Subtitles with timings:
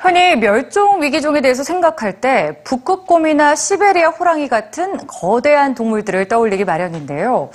[0.00, 7.50] 흔히 멸종 위기종에 대해서 생각할 때 북극곰이나 시베리아 호랑이 같은 거대한 동물들을 떠올리기 마련인데요.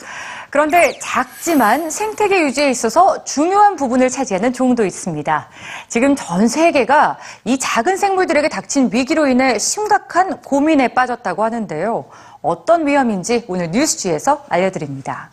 [0.50, 5.50] 그런데 작지만 생태계 유지에 있어서 중요한 부분을 차지하는 종도 있습니다.
[5.88, 12.06] 지금 전 세계가 이 작은 생물들에게 닥친 위기로 인해 심각한 고민에 빠졌다고 하는데요.
[12.42, 15.30] 어떤 위험인지 오늘 뉴스지에서 알려드립니다.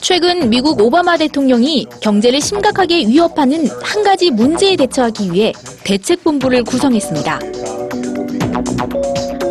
[0.00, 5.52] 최근 미국 오바마 대통령이 경제를 심각하게 위협하는 한 가지 문제에 대처하기 위해
[5.84, 7.38] 대책본부를 구성했습니다.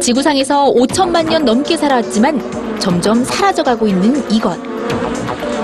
[0.09, 4.57] 지구상에서 5천만 년 넘게 살아왔지만 점점 사라져가고 있는 이것.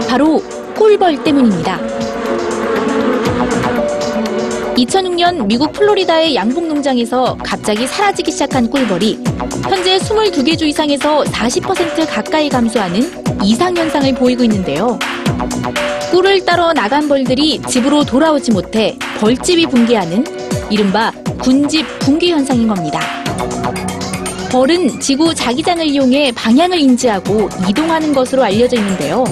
[0.08, 0.40] 바로
[0.76, 1.80] 꿀벌 때문입니다.
[4.76, 9.18] 2006년 미국 플로리다의 양봉 농장에서 갑자기 사라지기 시작한 꿀벌이
[9.64, 13.02] 현재 22개 주 이상에서 40% 가까이 감소하는
[13.42, 15.00] 이상현상을 보이고 있는데요.
[16.12, 20.24] 꿀을 따러 나간 벌들이 집으로 돌아오지 못해 벌집이 붕괴하는
[20.70, 23.00] 이른바 군집 붕괴 현상인 겁니다.
[24.52, 29.24] 벌은 지구 자기장을 이용해 방향을 인지하고 이동하는 것으로 알려져 있는데요.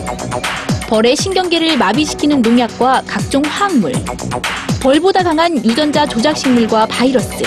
[0.88, 3.94] 벌의 신경계를 마비시키는 농약과 각종 화학물,
[4.81, 7.44] 벌보다 강한 유전자 조작 식물과 바이러스,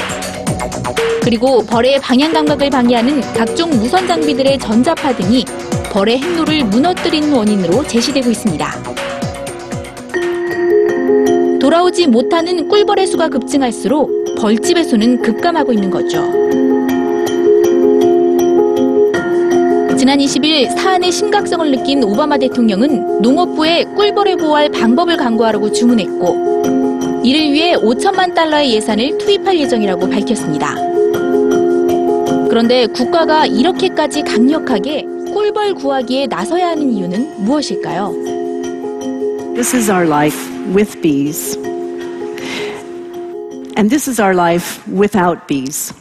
[1.23, 5.45] 그리고 벌의 방향 감각을 방해하는 각종 무선 장비들의 전자파 등이
[5.91, 8.97] 벌의 행로를 무너뜨리는 원인으로 제시되고 있습니다.
[11.61, 16.23] 돌아오지 못하는 꿀벌의 수가 급증할수록 벌집의 수는 급감하고 있는 거죠.
[20.07, 27.75] 지난 20일 사안의 심각성을 느낀 오바마 대통령은 농업부에 꿀벌을 보호할 방법을 강구하라고 주문했고 이를 위해
[27.75, 30.77] 5천만 달러의 예산을 투입할 예정이라고 밝혔습니다.
[32.48, 35.05] 그런데 국가가 이렇게까지 강력하게
[35.35, 38.13] 꿀벌 구하기에 나서야 하는 이유는 무엇일까요?
[39.55, 40.39] This is our life
[40.73, 41.59] with bees.
[43.77, 45.92] And this is our life without bees.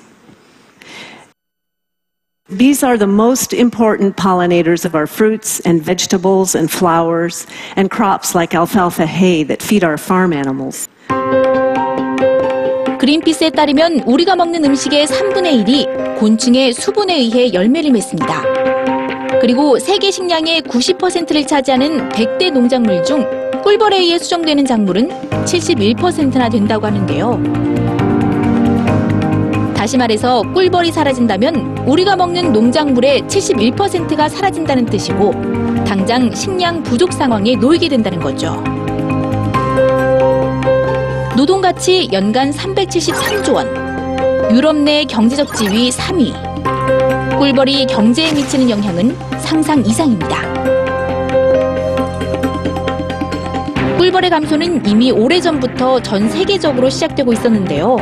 [2.54, 8.36] Bees are the most important pollinators of our fruits and vegetables and flowers and crops
[8.36, 10.88] like alfalfa hay that feed our farm animals.
[13.00, 18.44] 그린피스에 따르면 우리가 먹는 음식의 3분의 1이 곤충의 수분에 의해 열매를 맺습니다.
[19.42, 23.26] 그리고 세계 식량의 90%를 차지하는 100대 농작물 중
[23.64, 25.10] 꿀벌에 의해 수정되는 작물은
[25.46, 27.75] 71%나 된다고 하는데요.
[29.86, 35.32] 다시 말해서 꿀벌이 사라진다면 우리가 먹는 농작물의 71%가 사라진다는 뜻이고
[35.86, 38.64] 당장 식량 부족 상황에 놓이게 된다는 거죠.
[41.38, 50.42] 노동가치 연간 373조 원, 유럽 내 경제적 지위 3위, 꿀벌이 경제에 미치는 영향은 상상 이상입니다.
[54.00, 57.98] 꿀벌의 감소는 이미 오래전부터 전 세계적으로 시작되고 있었는데요.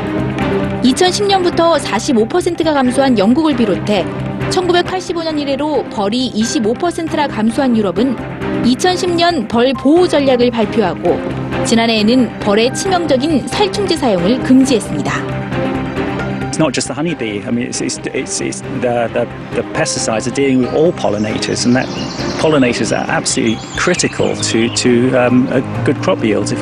[0.84, 4.06] 2010년부터 45%가 감소한 영국을 비롯해
[4.50, 8.16] 1985년 이래로 벌이 25%나 감소한 유럽은
[8.64, 11.20] 2010년 벌 보호 전략을 발표하고
[11.66, 15.44] 지난해에는 벌의 치명적인 살충제 사용을 금지했습니다.
[16.52, 17.42] It's not just the honeybee.
[17.48, 21.66] I mean, it's, it's, it's, it's the, the, the pesticides are dealing with all pollinators,
[21.66, 21.88] and that
[22.40, 26.54] pollinators are absolutely critical to, to um, a good crop yield.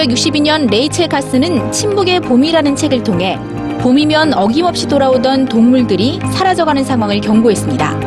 [0.00, 3.38] 1962년 레이첼 카스는 침묵의 봄이라는 책을 통해
[3.80, 8.00] 봄이면 어김없이 돌아오던 동물들이 사라져가는 상황을 경고했습니다.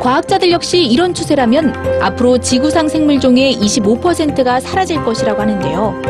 [0.00, 6.02] 과학자들 역시 이런 추세라면 앞으로 지구상 생물종의 25%가 사라질 것이라고 하는데요.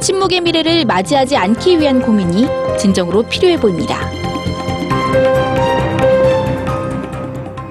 [0.00, 2.46] 침묵의 미래를 맞이하지 않기 위한 고민이
[2.78, 4.00] 진정으로 필요해 보입니다.